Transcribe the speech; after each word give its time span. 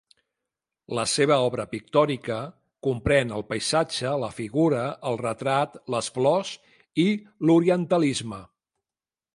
La 0.99 1.03
seva 1.09 1.35
obra 1.49 1.65
pictòrica 1.73 2.37
comprèn 2.87 3.35
el 3.41 3.45
paisatge, 3.51 4.15
la 4.25 4.31
figura, 4.39 4.87
el 5.11 5.21
retrat, 5.25 5.77
les 5.97 6.11
flors 6.19 6.57
i 7.07 7.09
l'orientalisme. 7.49 8.45